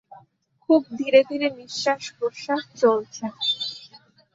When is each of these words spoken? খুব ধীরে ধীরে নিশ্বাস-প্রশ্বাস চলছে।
খুব 0.63 0.81
ধীরে 0.99 1.19
ধীরে 1.29 1.47
নিশ্বাস-প্রশ্বাস 1.59 2.61
চলছে। 2.75 3.25